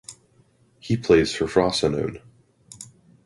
He 0.79 0.97
plays 0.97 1.31
for 1.31 1.45
Frosinone. 1.45 2.23